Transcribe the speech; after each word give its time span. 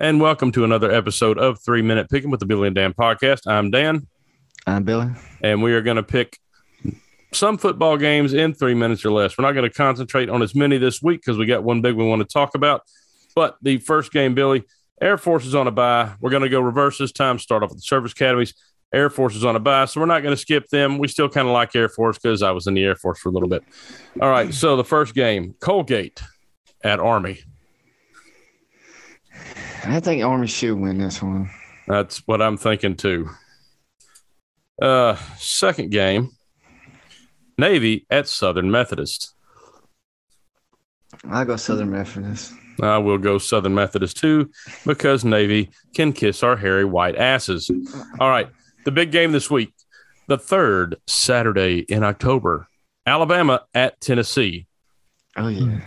and 0.00 0.20
welcome 0.20 0.50
to 0.52 0.64
another 0.64 0.90
episode 0.90 1.38
of 1.38 1.60
Three 1.60 1.82
Minute 1.82 2.08
Pick 2.10 2.24
'Em 2.24 2.30
with 2.30 2.40
the 2.40 2.46
Billy 2.46 2.66
and 2.68 2.74
Dan 2.74 2.92
podcast. 2.92 3.46
I'm 3.46 3.70
Dan, 3.70 4.06
I'm 4.66 4.82
Billy. 4.82 5.08
and 5.42 5.62
we 5.62 5.72
are 5.74 5.82
going 5.82 5.96
to 5.96 6.02
pick 6.02 6.38
some 7.32 7.58
football 7.58 7.96
games 7.96 8.32
in 8.32 8.54
three 8.54 8.74
minutes 8.74 9.04
or 9.04 9.12
less. 9.12 9.36
We're 9.38 9.44
not 9.44 9.52
going 9.52 9.68
to 9.68 9.74
concentrate 9.74 10.28
on 10.28 10.42
as 10.42 10.54
many 10.54 10.78
this 10.78 11.00
week 11.02 11.20
because 11.20 11.38
we 11.38 11.46
got 11.46 11.62
one 11.62 11.80
big 11.80 11.94
we 11.94 12.04
want 12.04 12.20
to 12.20 12.32
talk 12.32 12.54
about. 12.54 12.82
But 13.36 13.56
the 13.62 13.78
first 13.78 14.12
game, 14.12 14.34
Billy, 14.34 14.64
Air 15.00 15.16
Force 15.16 15.46
is 15.46 15.54
on 15.54 15.68
a 15.68 15.70
bye. 15.70 16.12
We're 16.20 16.30
going 16.30 16.42
to 16.42 16.48
go 16.48 16.60
reverse 16.60 16.98
this 16.98 17.12
time, 17.12 17.38
start 17.38 17.62
off 17.62 17.70
with 17.70 17.78
the 17.78 17.82
service 17.82 18.12
academies. 18.12 18.54
Air 18.92 19.08
Force 19.08 19.36
is 19.36 19.44
on 19.44 19.54
a 19.54 19.60
bye, 19.60 19.84
so 19.84 20.00
we're 20.00 20.06
not 20.06 20.24
going 20.24 20.34
to 20.34 20.40
skip 20.40 20.66
them. 20.68 20.98
We 20.98 21.06
still 21.06 21.28
kind 21.28 21.46
of 21.46 21.54
like 21.54 21.76
Air 21.76 21.88
Force 21.88 22.18
because 22.18 22.42
I 22.42 22.50
was 22.50 22.66
in 22.66 22.74
the 22.74 22.82
Air 22.82 22.96
Force 22.96 23.20
for 23.20 23.28
a 23.28 23.32
little 23.32 23.48
bit. 23.48 23.62
All 24.20 24.28
right, 24.30 24.52
so 24.52 24.76
the 24.76 24.82
first 24.84 25.14
game, 25.14 25.54
Colgate 25.60 26.20
at 26.82 26.98
Army. 26.98 27.38
I 29.90 29.98
think 29.98 30.22
Army 30.22 30.46
should 30.46 30.78
win 30.78 30.98
this 30.98 31.20
one. 31.20 31.50
That's 31.88 32.18
what 32.28 32.40
I'm 32.40 32.56
thinking 32.56 32.94
too. 32.94 33.28
Uh, 34.80 35.16
second 35.36 35.90
game, 35.90 36.30
Navy 37.58 38.06
at 38.08 38.28
Southern 38.28 38.70
Methodist. 38.70 39.34
I'll 41.28 41.44
go 41.44 41.56
Southern 41.56 41.90
Methodist. 41.90 42.52
I 42.80 42.98
will 42.98 43.18
go 43.18 43.38
Southern 43.38 43.74
Methodist 43.74 44.16
too 44.16 44.52
because 44.86 45.24
Navy 45.24 45.70
can 45.92 46.12
kiss 46.12 46.44
our 46.44 46.56
hairy 46.56 46.84
white 46.84 47.16
asses. 47.16 47.68
All 48.20 48.30
right, 48.30 48.48
the 48.84 48.92
big 48.92 49.10
game 49.10 49.32
this 49.32 49.50
week, 49.50 49.74
the 50.28 50.38
third 50.38 51.00
Saturday 51.08 51.80
in 51.80 52.04
October, 52.04 52.68
Alabama 53.06 53.62
at 53.74 54.00
Tennessee. 54.00 54.68
Oh 55.36 55.48
yeah. 55.48 55.80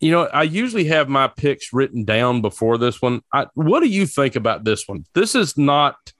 You 0.00 0.12
know, 0.12 0.22
I 0.26 0.44
usually 0.44 0.84
have 0.84 1.08
my 1.08 1.26
picks 1.26 1.72
written 1.72 2.04
down 2.04 2.40
before 2.40 2.78
this 2.78 3.02
one. 3.02 3.22
I, 3.32 3.46
what 3.54 3.80
do 3.80 3.88
you 3.88 4.06
think 4.06 4.36
about 4.36 4.64
this 4.64 4.86
one? 4.86 5.04
This 5.14 5.34
is 5.34 5.58
not 5.58 6.12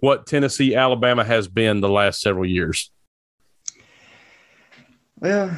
what 0.00 0.26
Tennessee 0.26 0.74
Alabama 0.74 1.22
has 1.22 1.46
been 1.46 1.80
the 1.80 1.88
last 1.88 2.20
several 2.20 2.46
years. 2.46 2.90
Well, 5.20 5.54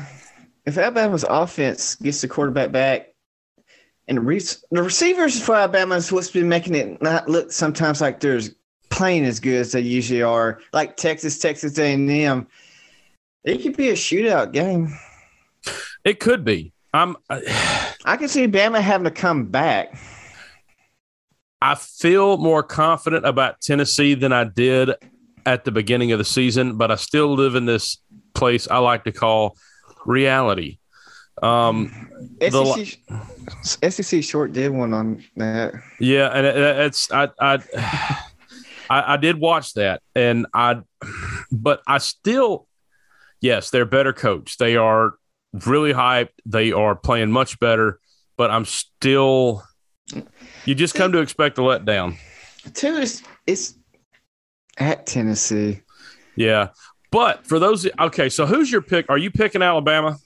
if 0.66 0.76
Alabama's 0.76 1.24
offense 1.28 1.94
gets 1.94 2.20
the 2.20 2.28
quarterback 2.28 2.72
back, 2.72 3.08
and 4.08 4.18
the, 4.18 4.22
re- 4.22 4.40
the 4.70 4.82
receivers 4.82 5.40
for 5.40 5.54
Alabama 5.54 5.94
is 5.94 6.10
what's 6.10 6.30
been 6.30 6.48
making 6.48 6.74
it 6.74 7.00
not 7.00 7.28
look 7.28 7.52
sometimes 7.52 8.00
like 8.00 8.20
they're 8.20 8.36
as- 8.36 8.54
playing 8.90 9.24
as 9.24 9.40
good 9.40 9.60
as 9.60 9.72
they 9.72 9.80
usually 9.80 10.22
are, 10.22 10.60
like 10.72 10.96
Texas, 10.96 11.38
Texas 11.38 11.78
A&M. 11.78 12.46
It 13.44 13.62
could 13.62 13.76
be 13.76 13.88
a 13.90 13.94
shootout 13.94 14.52
game. 14.52 14.94
It 16.04 16.20
could 16.20 16.44
be. 16.44 16.72
I'm. 16.92 17.16
I 17.30 18.16
can 18.16 18.28
see 18.28 18.46
Bama 18.48 18.80
having 18.80 19.04
to 19.04 19.10
come 19.10 19.46
back. 19.46 19.94
I 21.60 21.76
feel 21.76 22.38
more 22.38 22.62
confident 22.64 23.24
about 23.24 23.60
Tennessee 23.60 24.14
than 24.14 24.32
I 24.32 24.44
did 24.44 24.90
at 25.46 25.64
the 25.64 25.70
beginning 25.70 26.10
of 26.10 26.18
the 26.18 26.24
season, 26.24 26.76
but 26.76 26.90
I 26.90 26.96
still 26.96 27.34
live 27.34 27.54
in 27.54 27.66
this 27.66 27.98
place 28.34 28.66
I 28.68 28.78
like 28.78 29.04
to 29.04 29.12
call 29.12 29.56
reality. 30.04 30.78
Um, 31.40 32.10
The 32.40 32.96
SEC, 33.62 33.92
SEC 33.92 34.18
E 34.18 34.22
short 34.22 34.52
did 34.52 34.70
one 34.70 34.92
on 34.92 35.24
that. 35.36 35.74
yeah, 36.00 36.28
and 36.28 36.46
it, 36.46 36.56
it's 36.56 37.10
I, 37.12 37.28
I 37.40 37.58
I 38.90 39.14
I 39.14 39.16
did 39.16 39.38
watch 39.38 39.74
that, 39.74 40.02
and 40.14 40.46
I, 40.52 40.82
but 41.52 41.80
I 41.86 41.98
still, 41.98 42.66
yes, 43.40 43.70
they're 43.70 43.84
better 43.86 44.12
coach. 44.12 44.58
They 44.58 44.76
are 44.76 45.14
really 45.52 45.92
hyped. 45.92 46.30
They 46.46 46.72
are 46.72 46.94
playing 46.94 47.30
much 47.30 47.58
better, 47.58 47.98
but 48.36 48.50
I'm 48.50 48.64
still. 48.64 49.62
You 50.64 50.74
just 50.74 50.94
come 50.94 51.12
to 51.12 51.18
expect 51.18 51.58
a 51.58 51.62
letdown. 51.62 52.16
Two 52.74 52.96
is 52.96 53.22
it's 53.46 53.74
at 54.78 55.06
Tennessee. 55.06 55.80
Yeah. 56.36 56.68
But 57.10 57.46
for 57.46 57.58
those, 57.58 57.86
okay, 58.00 58.28
so 58.28 58.46
who's 58.46 58.70
your 58.70 58.80
pick? 58.80 59.06
Are 59.10 59.18
you 59.18 59.30
picking 59.30 59.62
Alabama? 59.62 60.16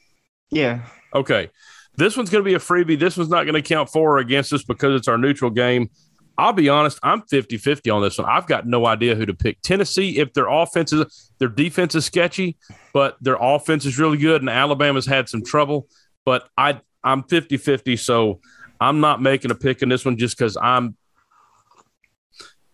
Yeah. 0.51 0.87
Okay. 1.15 1.51
This 1.97 2.17
one's 2.17 2.31
going 2.31 2.45
to 2.45 2.49
be 2.49 2.55
a 2.55 2.59
freebie. 2.59 2.99
This 2.99 3.17
one's 3.17 3.31
not 3.31 3.45
going 3.45 3.55
to 3.55 3.63
count 3.63 3.89
for 3.89 4.17
or 4.17 4.19
against 4.19 4.53
us 4.53 4.63
because 4.63 4.95
it's 4.95 5.09
our 5.09 5.19
neutral 5.19 5.51
game. 5.51 5.91
I'll 6.39 6.53
be 6.53 6.69
honest, 6.69 6.99
I'm 7.03 7.23
50 7.23 7.57
50 7.57 7.91
on 7.91 8.03
this 8.03 8.19
one. 8.19 8.29
I've 8.29 8.47
got 8.47 8.67
no 8.67 8.87
idea 8.87 9.15
who 9.15 9.27
to 9.27 9.35
pick. 9.35 9.61
Tennessee, 9.63 10.19
if 10.19 10.33
their 10.35 10.49
offense 10.49 10.93
is, 10.93 11.33
their 11.39 11.49
defense 11.49 11.95
is 11.95 12.05
sketchy, 12.05 12.57
but 12.93 13.17
their 13.21 13.39
offense 13.41 13.87
is 13.87 13.99
really 13.99 14.19
good, 14.19 14.43
and 14.43 14.51
Alabama's 14.51 15.07
had 15.07 15.29
some 15.29 15.43
trouble. 15.43 15.89
But 16.25 16.49
I, 16.57 16.81
I'm 17.03 17.23
50 17.23 17.57
50, 17.57 17.97
so 17.97 18.41
I'm 18.81 19.01
not 19.01 19.23
making 19.23 19.51
a 19.51 19.55
pick 19.55 19.83
in 19.83 19.89
this 19.89 20.05
one 20.05 20.19
just 20.19 20.37
because 20.37 20.57
I'm, 20.61 20.97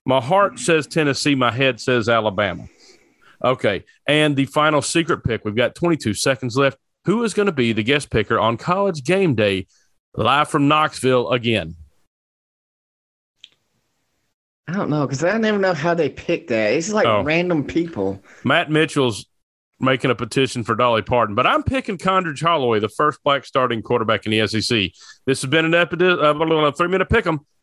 my 0.05 0.21
heart 0.21 0.59
says 0.59 0.87
Tennessee, 0.87 1.35
my 1.35 1.53
head 1.53 1.81
says 1.81 2.09
Alabama. 2.09 2.67
Okay. 3.45 3.85
And 4.07 4.37
the 4.37 4.47
final 4.47 4.83
secret 4.83 5.25
pick, 5.25 5.45
we've 5.45 5.57
got 5.57 5.75
22 5.75 6.15
seconds 6.15 6.57
left. 6.57 6.79
Who 7.05 7.25
is 7.25 7.35
going 7.35 7.47
to 7.47 7.53
be 7.53 7.73
the 7.73 7.83
guest 7.83 8.11
picker 8.11 8.39
on 8.39 8.57
college 8.57 9.03
game 9.03 9.35
day 9.35 9.67
live 10.17 10.49
from 10.49 10.69
Knoxville 10.69 11.31
again? 11.31 11.77
I 14.73 14.77
don't 14.77 14.89
know 14.91 15.07
because 15.07 15.23
I 15.23 15.37
never 15.37 15.59
know 15.59 15.75
how 15.75 15.93
they 15.93 16.09
pick 16.09 16.49
that. 16.49 16.73
It's 16.73 16.93
like 16.93 17.07
Oh. 17.07 17.23
random 17.23 17.63
people. 17.65 18.23
Matt 18.43 18.71
Mitchell's 18.71 19.27
making 19.81 20.11
a 20.11 20.15
petition 20.15 20.65
for 20.65 20.75
Dolly 20.75 21.03
Parton, 21.03 21.35
but 21.35 21.47
I'm 21.47 21.63
picking 21.63 21.99
Condridge 21.99 22.41
Holloway, 22.41 22.79
the 22.81 22.89
first 22.89 23.19
black 23.23 23.45
starting 23.45 23.83
quarterback 23.83 24.25
in 24.25 24.31
the 24.31 24.47
SEC. 24.47 24.93
This 25.27 25.43
has 25.43 25.51
been 25.51 25.65
an 25.67 25.75
epi- 25.75 25.97
uh, 26.03 26.71
three 26.73 26.89
minute 26.89 27.11
pick 27.11 27.27
'em. 27.27 27.41